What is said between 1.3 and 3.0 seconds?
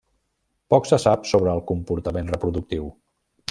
sobre el comportament reproductiu.